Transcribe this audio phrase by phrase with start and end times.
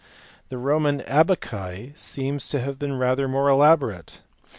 [0.49, 4.21] The Roman abaci seem to have been rather more elaborate.